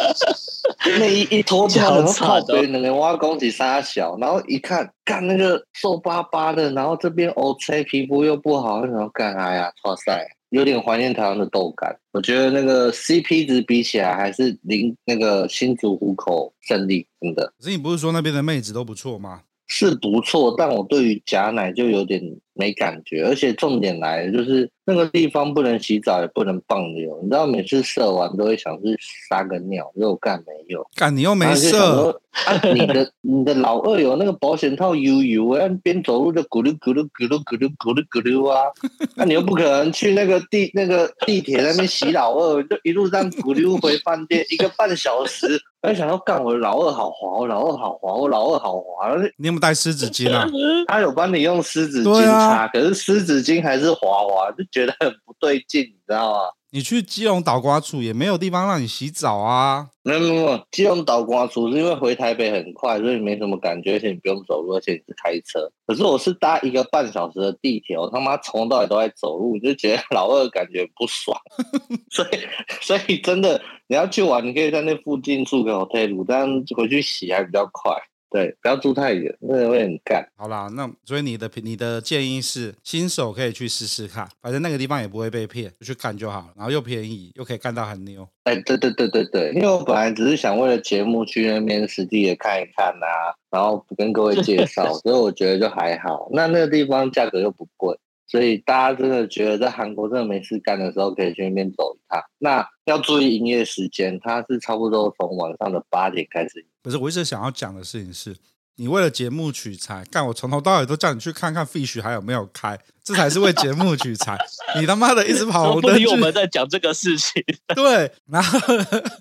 [0.98, 11.98] 内衣一脱掉，然后靠背那个挖工体杀小，然后一看，干那个瘦巴巴的，然后这边 O C 皮肤又不好，然后干哎呀，哇塞，有点怀念台湾的豆干。
[12.12, 17.54] 我觉得那个 CP 值比起来，还是零那个新竹虎口胜利，真的。
[17.58, 19.42] 可是你不是说那边的妹子都不错吗？
[19.68, 22.22] 是不错，但我对于假奶就有点
[22.54, 27.20] 没感觉，而且重点来了，就是那个地方不能洗澡，也不能放尿。
[27.22, 28.98] 你知道，每次射完都会想去
[29.30, 30.88] 撒个尿，又干没有？
[30.96, 32.20] 干你又没射？
[32.46, 38.62] 啊，你的你的老二有那个保险套悠悠，啊，边走路就咕噜咕噜咕噜咕噜咕噜咕噜啊！
[39.18, 45.62] 那你又不可能去那个地那个地铁那边洗老二，就一路上咕噜回饭店一个半小时。
[45.84, 49.16] 我想要干，我老二好滑，我老二好滑，我老二好滑。
[49.38, 50.46] 你有没有带湿纸巾啊？
[50.88, 56.40] 他有帮你用湿纸巾擦，啊、可是湿纸巾还是滑滑，就觉得很不对劲，你知道吗？
[56.70, 59.88] 你去基隆倒瓜处也没有地方让你洗澡啊！
[60.04, 65.72] 没有没有，基隆倒瓜处是因为回台北很快，所以没什么感觉，而且你不用走路，而且你是开车。
[65.86, 71.40] 可是我是搭一个半小时的地铁，我他妈从头到尾都在走路，就觉得老二感觉不爽。
[72.12, 72.38] 所以
[72.82, 77.94] 所以真的，你要去玩，你可以在那附近住个 hotel，这样回去洗还比较快。
[78.30, 80.28] 对，不要住太远，那个会很干。
[80.36, 88.28] 好啦，那所以你的你的建议是，新手可以去试试看，反正那个地方也不会被骗，就去干就好，然后又便宜，又可以干到很牛。
[88.44, 96.30] 哎，对对对对对，因为我本来只是想为了节目去那边实地也看一看啊，然后跟各位介绍， 所以我觉得就还好。
[96.34, 97.98] 那那个地方价格又不贵。
[98.28, 102.22] 所以大家真的觉得在韩国真的没事干的时候，可以去那边走一趟。
[102.38, 106.66] 那要注意营业时间，它是差不多从晚上的八点开始。
[106.82, 108.36] 不是，我一直想要讲的事情是。
[108.80, 114.38] 你为了节目取材，干我从头到尾都叫你去看看 Fish 还有没有开，这才是为节目取材。
[114.80, 117.44] 你他妈的一直跑红灯我们在讲这个事情。
[117.76, 118.60] 对，然后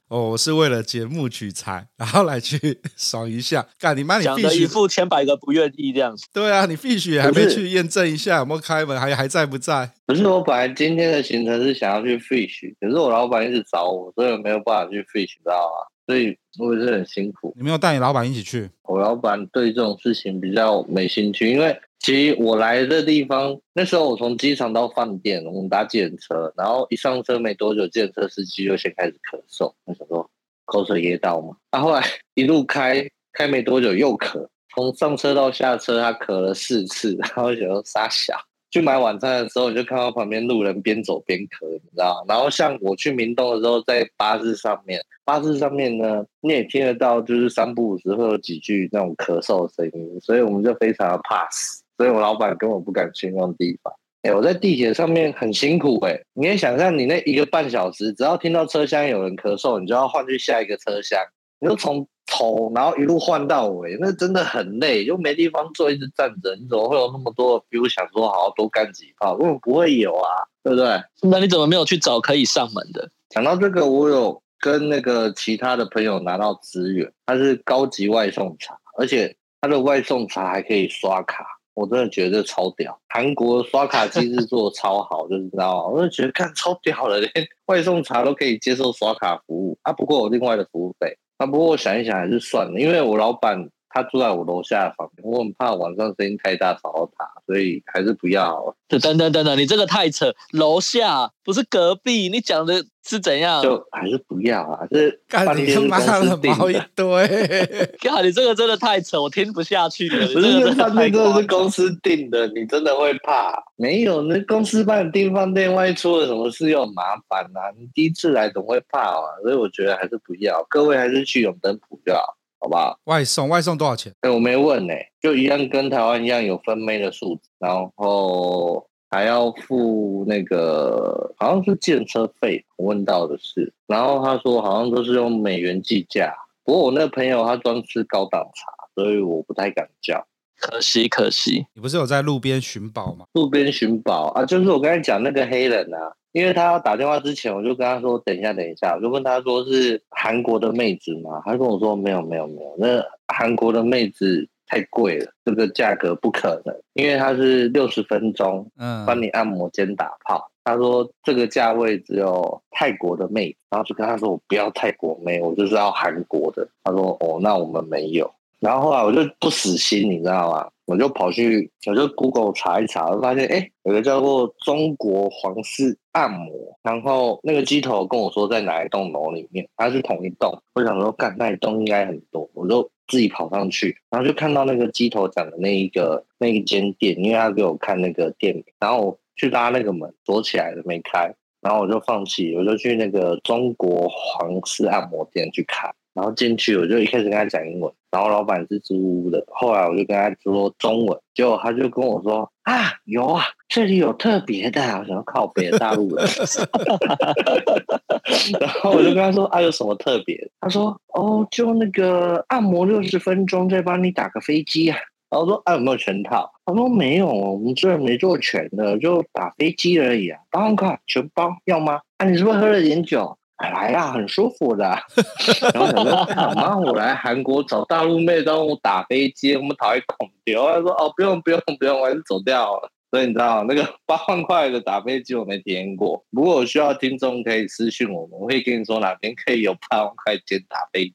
[0.08, 3.66] 哦，我是为了节目取材，然后来去爽一下。
[3.78, 6.26] 干你妈，你 Fish 讲的一副千百个不愿意这样子。
[6.34, 9.90] 对啊，你 Fish 也还没去验证一下有没有开门，还还在不在？
[10.04, 15.95] 不是，我本来今天的行程是想要去 Fish，可是我老板一直找我，所以我没有办法去 Fish，知道吗？
[16.06, 17.52] 所以我也是很辛苦。
[17.56, 18.70] 你没有带你老板一起去？
[18.82, 29.72] 我老板对这种事情比较没兴趣，因为其实我来的地方，那时候我从机场到饭店，我们搭计程车，然后一上车没多久，计程车司机就先开始咳嗽。
[29.84, 30.30] 我想说
[30.64, 32.02] 口水噎到嘛，他、啊、后来
[32.34, 38.34] 一路开开没多久又咳，从上车到下车他咳了四次，然后想说傻小。
[38.76, 42.22] 去买晚餐的时候，你就看到旁边路人边走边咳，你知道？
[42.28, 51.82] 然后像我去明洞的时候，在巴士上面，巴士上面呢，你也听得到，就是三不五时会有几句那种咳嗽的声音，所以我们就非常的怕死。
[51.96, 53.90] 所以我老板根本不敢去那种地方。
[54.20, 61.18] 哎，我在地铁上面很辛苦哎，你也想象，你那一个半小时，只要听到车厢有人咳嗽，你就要换去下一个车厢。
[61.58, 67.58] 你就从头然后一路换到尾，那真的很累，又没地方坐，一直站着，你怎么会有那么多？
[67.68, 70.30] 比如想说好好多干几炮，根本不会有啊，
[70.62, 71.02] 对不对？
[71.22, 73.08] 那你怎么没有去找可以上门的？
[73.30, 81.44] 讲到这个，我有跟那个其他的朋友拿到资源，他是高级外送茶，而且他的外送茶还可以刷卡。
[81.74, 85.86] 我真的觉得超屌，韩国刷卡机制做的超好，就是知道吗？
[85.88, 87.30] 我就觉得看超屌了，连
[87.66, 89.92] 外送茶都可以接受刷卡服务啊。
[89.92, 93.70] 不过有另外的服务费啊，不过我想一想还是算了，因为我老板。
[93.96, 98.76] 他住在我楼下的房间，我很怕晚上声音太大吵到他，所以还是不要。
[98.88, 103.62] 等等等等，你这个太扯，楼下不是隔壁，你讲的是怎样？
[103.62, 104.86] 就还是不要啊！
[104.90, 106.86] 这饭店是公司定的。
[106.94, 110.26] 对，靠，你这个真的太扯，我听不下去了。
[110.28, 113.64] 不是，饭店真的是公司定的，你真的会怕？
[113.76, 117.72] 没有，那公司帮你订饭店，万一出了什么事又麻烦啊！
[117.78, 120.64] 你第一次来总会怕啊，所以我觉得还是不要。
[120.68, 122.35] 各位还是去永登浦就好。
[122.66, 124.12] 好吧，外送外送多少钱？
[124.22, 132.64] 哎、欸，我没问呢、欸，就一样跟台湾一样有分妹的数字，然后还要付那个好像是建车费。
[132.76, 136.34] 我问到的是，然后他说好像都是用美元计价。
[136.64, 140.26] 不过我那个朋友他专吃高档茶，所以我不太敢叫。
[140.58, 143.26] 可惜可惜，你不是有在路边寻宝吗？
[143.34, 146.12] 路边寻宝啊，就是我刚才讲那个黑人啊。
[146.36, 152.76] 因为他要打电话之前，我就跟他说：“等一下，等一下。”我就问他说：“是韩国的妹子吗？”他跟我说：“没有，没有，没有。
[152.76, 153.02] 那
[153.34, 156.76] 韩国的妹子太贵了，这个价格不可能。
[156.92, 160.50] 因为他是六十分钟，嗯，帮你按摩兼打泡。
[160.50, 170.68] 嗯”他说：“这个价位只有泰国的妹子。”然后就跟他说：“我不要泰国妹，我就是要韩国的。”他说：“哦，那我们没有。”然后后来我就不死心，你知道吗？
[170.86, 180.62] 我就跑去，我就 Google 查一查，发现哎，有个叫做中国皇室按摩，然后那个机头跟我说在哪一栋楼里面，它是同一栋。
[180.74, 195.92] 我想说，干那一栋应该很多，我就自己跑上去，然后就看到那个机头讲的那一个那一间店，因为他给我看那个店，然后我去拉那个门，锁起来了没开，然后我就放弃，我就去那个中国皇室按摩店去看。
[196.16, 199.44] 然后进去，我就一开始跟他讲英文，然后老板是租屋的。
[199.48, 206.24] 后来我就跟他说中文，结果他就跟我说啊，有啊，这里有特别的，我想要靠北大陆人。
[208.58, 210.50] 然后我就跟他说啊，有什么特别？
[210.58, 214.96] 他说哦，就那个按摩六十分钟，再帮你打个飞机啊。
[215.28, 216.50] 然后我说啊，有没有全套？
[216.64, 220.40] 他说没有，我们这儿没做全的，就打飞机而已啊。
[220.50, 222.00] 八万块全包，要吗？
[222.16, 223.36] 啊，你是不是喝了点酒？
[223.58, 224.84] 来呀，很舒服的。
[225.72, 230.66] 然后想说，妈，我来韩国找大陆妹，让我打飞机，我们讨厌恐调。
[230.72, 232.90] 他说，哦，不用不用不用，我还是走掉了。
[233.10, 236.22] 所以你知道，那个八万块的打飞机我没体验过。
[236.32, 241.14] 不过我需要听众可以私信我们，我会跟你说哪边可以有八万块钱打飞机。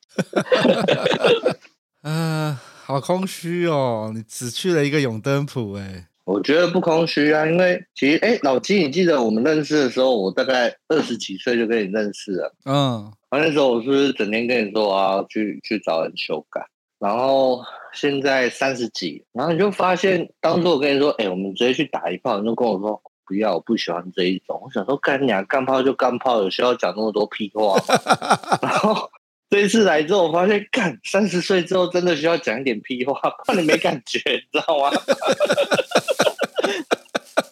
[2.03, 6.07] 嗯、好空虚哦，你只去了一个永登浦哎。
[6.31, 12.55] 我觉得不空虚啊，因为其实，哎，老金，你记得我们认识的时候，我大概二十几岁就跟你认识了。
[12.65, 16.65] 嗯，那时候我是不是整天跟你说我要去去找人修改？
[16.99, 17.61] 然后
[17.93, 24.61] 现在三十几，然后你就发现，当初我跟你说，哎，我们直接去打一炮，你就跟我说不要，我不喜欢这一种。
[24.63, 27.83] 我想说，干你啊，干炮就干炮，有需要讲那么多屁话吗？
[28.63, 29.09] 然后。
[29.51, 34.89] 这一次来之后，我发现，干三十岁之后真的需要讲一点屁话，怕你没感觉， 你知道吗？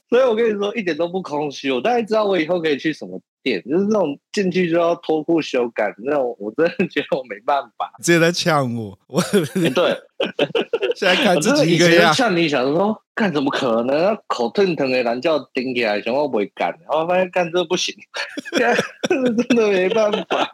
[0.10, 1.70] 所以我跟你说，一点都不空虚。
[1.72, 7.92] 我大概知道我以后可以去什么店，就是那种进去就要脱裤修改那种，我真的觉得我没办法。
[8.02, 9.96] 直接在呛我，我、欸、对，
[10.96, 12.12] 现在看自己一个样。
[12.14, 14.18] 呛你，想说，干怎么可能？
[14.26, 17.94] 口疼疼的懒叫顶起来，想我不会干，然后发现干这不行，
[18.58, 18.76] 真
[19.50, 20.52] 的没办法。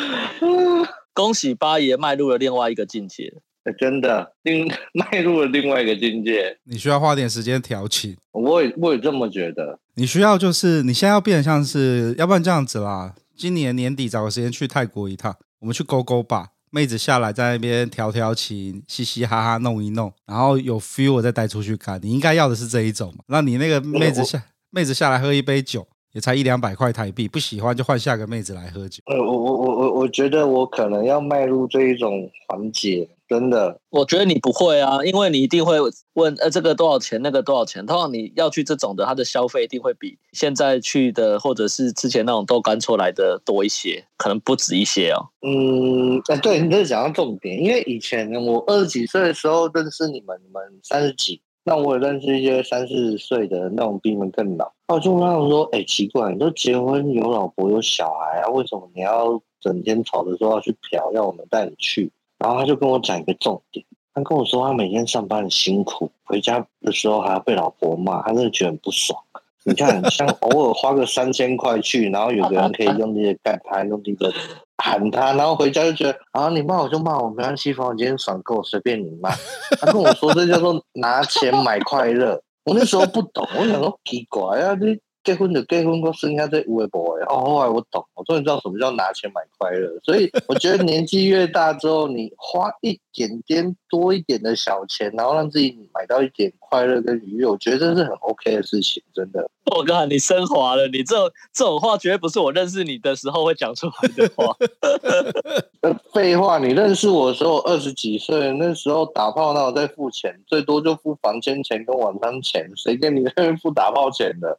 [1.12, 3.32] 恭喜八爷迈入了另外一个境界，
[3.78, 6.58] 真的，另 迈入了另外一个境界。
[6.64, 9.78] 你需要花点时间调情，我也我也这么觉得。
[9.94, 22.00] 你需要就是你现在要变得像是，要不然这样子啦，今年年底找个时间去泰国一趟，我们去勾勾吧，妹子下来在那边调调情，嘻嘻哈哈弄一弄，然后有 feel 我再带出去看。
[22.02, 23.24] 你应该要的是这一种嘛？
[23.26, 25.86] 那你那个妹子下妹子下来喝一杯酒。
[26.12, 29.02] 也才一两百块台币，不喜欢就换下个妹子来喝酒。
[29.06, 33.78] 呃，我我我我我觉得我可能要迈入这一种环节，真的。
[33.90, 35.76] 我觉得你不会啊，因为你一定会
[36.14, 37.86] 问，呃，这个多少钱，那个多少钱。
[37.86, 45.30] 通常你要去这种的，它的消费一定会比现在去的或者是之前那种豆干出来的多一些，可能不止一些哦。
[45.42, 51.40] 嗯，哎，对，你这是讲到重点，因为以前我二十几岁的时候认识你们，你们三十几。
[51.62, 62.10] 那我也认识一些三四十岁的那种比你们更老，那我就问他们说：“哎、欸，奇怪，你都结婚有老婆有小孩啊，为什么你要整天吵着说要去嫖，要我们带你去。
[62.38, 63.84] 然后他就跟我讲一个重点，
[64.14, 69.18] 他跟我说他每天上班很辛苦，回家的时候还要被老婆骂，他真的觉得很不爽。
[69.62, 74.32] 你看，像 偶尔花个三千块去，然后有个人可以用这些盖他，用这个
[74.78, 79.30] 喊他，然后回家就觉得啊，你骂我就骂我，没关系，反正我今天爽够，随便你骂。
[79.78, 84.96] 他跟我说这叫做拿钱买快乐，我那时候不懂，我想说奇怪啊，这。
[85.22, 89.88] 结婚的结婚，我剩下这五位 boy 哦，后来我懂，我终于知道什么叫拿钱买快乐。
[90.02, 99.50] 所以我觉得年纪越大之后，你花一点点多一点的小钱，然后让自己买到一点快乐跟愉悦，我觉得这是很 OK 的事情，真的。
[99.76, 104.56] 我靠，你升华了，你这种这种话绝对不是我认识你的时候会讲出来的话。
[106.12, 114.58] 废话，你认识我的时候二十几岁，那时候打炮那我在付钱，最多就付房间钱跟晚餐钱，谁跟你那边付打炮钱的？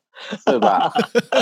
[0.51, 0.91] 对吧？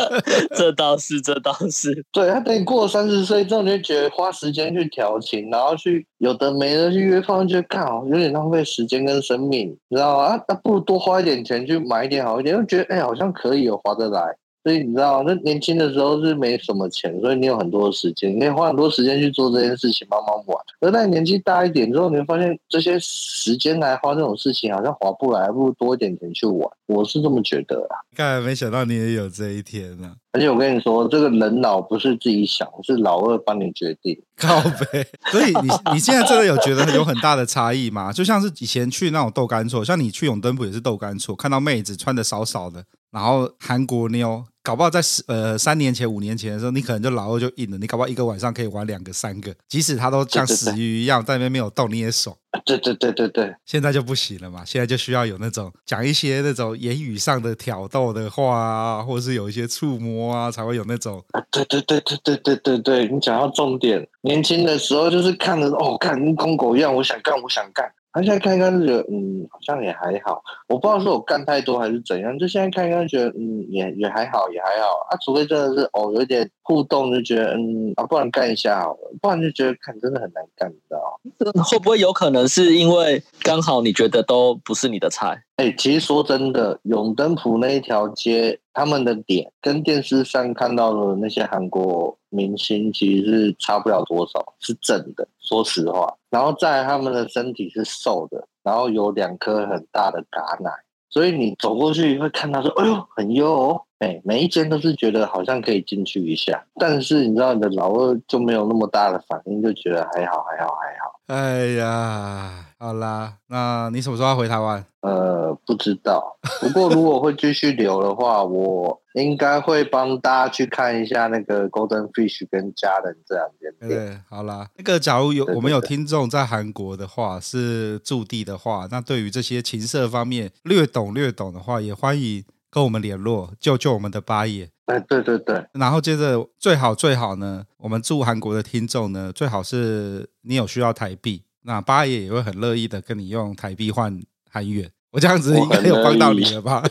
[0.56, 2.06] 这倒是，这倒是。
[2.14, 10.24] 对，他等你过了三十岁之后，你就觉得花时间去调情，然后去有的没的去约炮，就看哦，有点浪费时间跟生命，你知道吗？
[10.26, 14.36] 啊，那不如多花一点钱去买一点好一点，就觉得哎，好像可以有划得来。
[14.70, 20.64] 所以你知道，那年轻的时候是没什么钱，所以你有很多的时间，你可以花很多时间去做这件事情，慢慢玩。
[20.80, 26.70] 而在年纪大一点之后，你会发现这些时间来花这种事情好像划不来，还不如多一点钱去玩。
[26.86, 27.98] 我是这么觉得啊。
[28.16, 30.14] 看来没想到你也有这一天呢、啊。
[30.34, 34.16] 而且我跟你说，这个人老不是自己想，是老二帮你决定。
[34.38, 35.04] 靠北。
[35.32, 38.14] 所以你你现在真的有觉得有很大的差异吗？
[38.14, 42.84] 就像是以前去那种豆干厝，像你去永登浦也是豆干厝，看到妹子穿的少少的。
[43.12, 47.78] 然后韩国妞，搞不好在十呃三年前、五年前的时候，你可能就老二就硬了。
[47.78, 52.36] 你搞不好一个晚上可以玩两个、三个，即使他都像死鱼一样在那边没有动，你也爽。
[52.66, 61.24] 对对对对对，现在就不行了嘛，现在就需要有那种讲一些那种言语上的挑逗的话啊，或者是有一些触摸啊，才会有那种。
[61.52, 64.08] 对对对对对对对对，你讲到重点。
[64.22, 67.92] 年轻的时候就是看着哦，看跟公狗一样，我想干，我想干。
[68.12, 70.42] 他现在看一看就觉得，嗯，好像也还好。
[70.68, 74.88] 我不知道是我干太多还是怎样，就现在看一看觉得，嗯，也也还好，也还好。
[75.10, 81.20] 啊，除非真的是哦，有点互动就觉得，嗯，啊，不然干一下好了，不然就觉得看真的很难干，你知道
[81.56, 81.64] 吗？
[81.64, 85.44] 会不会有可能是因为刚好你觉得都不是你的菜？
[85.58, 95.28] 哎、欸，其实说真的，永登浦那一条街，他们的点跟电视上看到的那些韩国明星其实是差不了多少，是正的。
[95.40, 100.70] 说实话，然后再他们的身体是瘦的，然后有两颗很大的嘎奶，
[101.10, 103.82] 所以你走过去会看到说，哎呦，很优哦。
[103.98, 111.09] 哎，每一间都是觉得好像可以进去一下，但是你知道你的老二就没有那么大的反应，就觉得还好，还好，还好。
[111.30, 114.84] 哎呀，好啦，那你什么时候要回台湾？
[115.02, 116.36] 呃，不知道。
[116.60, 124.08] 不过如果会继续留的话，我应该会帮大家去看一下那个 Golden Fish 跟家人这两间店。
[124.08, 132.44] 对，好啦，那个假如有我们有听众在韩国的话，是驻地的话，那对于这些情色方面略懂略懂的话，也欢迎。
[132.72, 134.70] 跟我们联络，救救我们的八爷。
[134.90, 135.64] 哎，对对对。
[135.74, 144.20] 然后接着最好最好呢，我们驻韩国的听众呢，最好是你有需要台币，那八爷也会很乐意的跟你用台币换
[144.50, 144.90] 韩元。
[145.12, 146.84] 我这样子应该有帮到你了吧？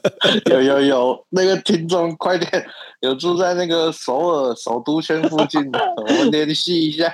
[0.50, 2.66] 有有有，那个听众快点，
[3.00, 7.12] 有住在那个首尔首都圈附近的，我们联系一下，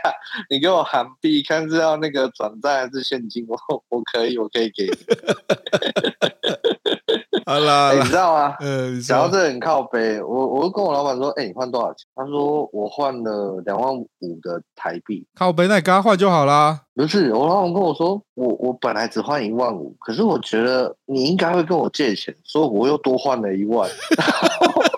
[0.51, 6.32] 你给我韩币，看是要那个转账还是现金，我我可以，我可以给你。
[7.47, 8.57] 好啦，欸、你知道吗？
[8.61, 12.07] 嗯，讲到这很靠背，我我跟我老板说，哎、欸，你换多少钱？
[12.15, 15.27] 他说我换了两万五的台币。
[15.35, 16.83] 靠背，那你跟他换就好啦。
[16.95, 23.91] 不是，我老板跟我说，我我本来只换一万五，可是我觉得你应该会跟我借钱，所以我又多换了一万。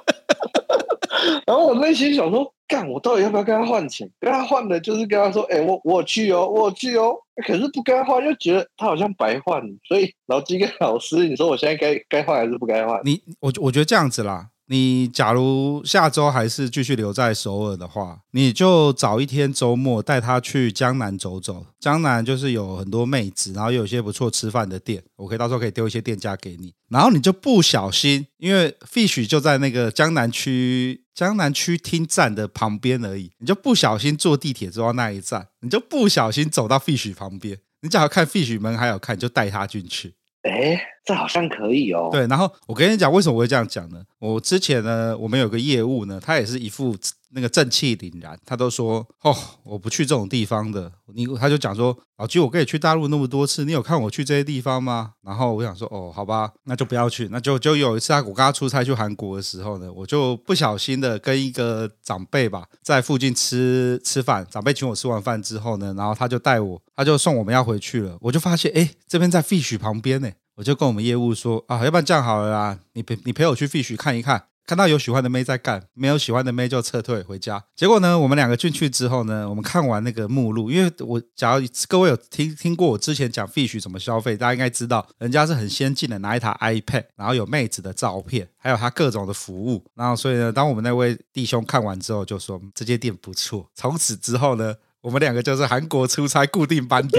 [1.47, 4.11] 然后我内心想说，干，我到底要不要跟他换钱？
[4.21, 7.17] 跟他换的就是跟他说，哎、我我去哦，我去哦。
[7.47, 9.63] 可是不跟他换，又觉得他好像白换。
[9.87, 13.01] 所以老金跟老师，你说我现在该该换还是不该换？
[13.05, 14.49] 你我我觉得这样子啦。
[14.67, 21.67] 你假如下周还是继续留在首尔的话，你就找一天周末带他去江南走走。
[21.79, 26.73] 江南就是有很多妹子，然后有些不错吃饭的店，我可以到时候可以丢一些店家给你。
[26.89, 40.15] 然后你就不小心，因为 Fish 就在那个江南区江南区厅站的旁边而已，你就不小心坐地铁坐到那一站，你就不小心走到 Fish 旁边，你只要看 Fish 门还有看，就带他进去。
[40.45, 42.09] 哎，这好像可以哦。
[42.13, 44.03] 对，然后我跟你讲，为什么我会这样讲呢？
[44.19, 46.95] 我之前呢，我们有个业务呢，他也是一副
[47.35, 50.91] 那个正气凛然，他都说哦，我不去这种地方的。
[51.13, 55.13] 你他就讲说，老吉，我跟你去大陆那么多次，你有看我去这些地方吗？
[55.23, 57.29] 然后我想说，哦，好吧，那就不要去。
[57.31, 68.17] 那就就有一次，我刚刚出差去韩国的时候呢，我就不小心的跟一个长辈吧，在附近吃吃饭，长辈请我吃完饭之后呢，然后他就带我，他就送我们要回去了。
[68.21, 74.45] 我就发现，哎，这边在 Fish 旁边呢，我就跟我们业务说啊，要不然这样好了啦，你陪你陪我去 Fish 看一看。
[74.67, 77.63] 看到有喜欢的妹在干，没有喜欢的妹就撤退回家。
[77.77, 89.85] 结果呢，我们两个进去之后呢，我们看完那个目录，因为我假如各位有听听过我之前讲 Fish 怎么消费，大家应该知道，人家是很先进的，拿一台 iPad，然后有妹子的照片，还有他各种的服务。
[89.95, 93.69] 然后所以呢，当我们那位弟兄看完之后，就说这间店不错。
[93.75, 97.19] 从此之后呢，我们两个就是韩国出差固定班底，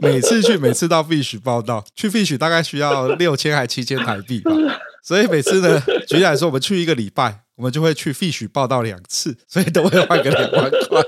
[0.00, 4.52] 每次去，每次到 Fish 报到，去 Fish 大概需要六千还七千台币吧。
[5.04, 5.78] 所以每次呢，
[6.08, 11.02] 举例来说，我们去一个礼拜，我们就会去 Fish 报道两次， 所以都会换个两万块。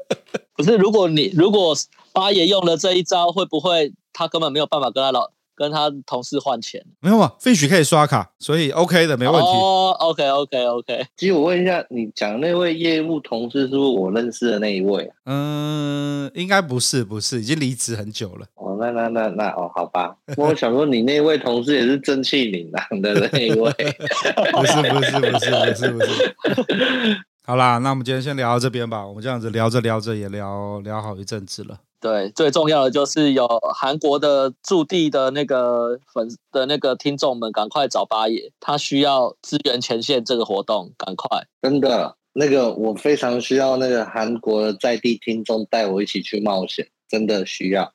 [0.56, 1.76] 不是，如果你如果
[2.14, 5.30] 八爷用了这一招，会不会他根本没有办法跟他老？
[5.54, 9.48] 跟他同事换钱没有啊？Fish 可以刷卡，所以 OK 的，没问题。
[9.48, 11.06] 哦，OK，OK，OK。
[11.16, 15.10] 其实我问一下，你讲那位业务同事是不是我认识的那一位？
[15.26, 18.46] 嗯，应该不是，不是，已经离职很久了。
[18.54, 20.16] 哦，那那那那哦，好吧。
[20.36, 23.70] 我想说，你那位同事也是正气凛然的 那一位。
[24.52, 26.34] 不是，不是，不是，不是，不是。
[27.44, 29.06] 好啦，那我们今天先聊到这边吧。
[29.06, 31.78] 我们这样子聊着聊着也聊聊好一阵子了。
[32.02, 33.46] 对，最重要的就是有
[33.76, 41.46] 韩国的驻地的那个粉的那个听众们，赶快找八爷，他需要支援前线这个活动，赶快！
[41.62, 47.92] 真的，那个我非常需要那个韩国的在地听众带我一起去冒险，真的需要。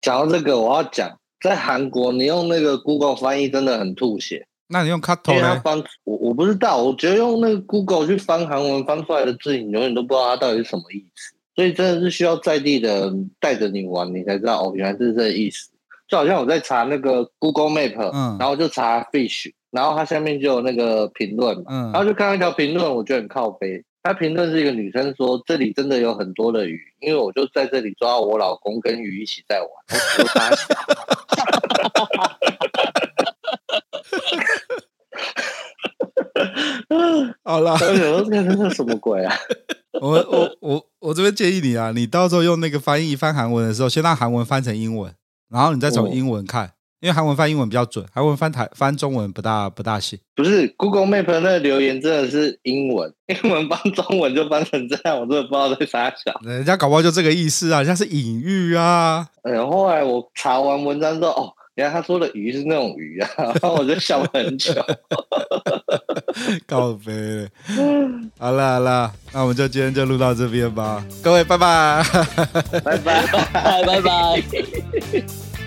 [0.00, 4.46] 讲到这个，我要讲，在韩国你用那个 Google 翻译真的很吐血。
[4.68, 5.60] 那你用 Kato 呢？
[5.64, 11.34] 翻我我不知道，我觉得用那个 Google 去翻韩文翻出来的字，你永远都不知道它到底是什么意思。
[11.58, 15.70] 所以真的是需要在地的带着你玩，你才知道哦，原来是这个意思。
[16.06, 23.82] 就好像我在查那个 Google Map，嗯，然后就查 Fish，然后它下面就有那个评论嘛，嗯，然后就看到一条评论，我觉得很靠背。
[24.04, 29.68] 他评论是一个女生说，这里真的有很多的鱼，因为我就在这里抓我老公跟鱼一起在玩。
[29.90, 30.56] 我就发现
[37.42, 39.34] 好了， 我想说这个是什么鬼啊？
[40.02, 45.12] 我我我我这边建议你啊，你到时候用那个翻译翻韩文的时候，先让韩文翻成英文，
[45.50, 46.70] 然后你再从英文看，哦、
[47.00, 50.18] 因为韩文翻英文比较准，韩文翻台翻中文不大不大行。
[50.34, 56.34] 不是 Google Map 那个留言真的是英文，英文翻中文就翻成这样，我真的不知道在啥想。
[56.42, 59.26] 人家搞不好就这个意思啊，人家是隐喻啊。
[59.42, 61.52] 然后后来我查完文章之后，哦。
[61.78, 63.30] 原来他说的鱼是那种鱼啊，
[63.62, 64.72] 然后我就笑了很久。
[66.66, 67.48] 告别，
[68.38, 72.80] 好了好了，那我们就今天就录到这边吧，各位拜拜，拜。
[72.80, 73.26] 拜拜
[73.84, 74.42] 拜拜。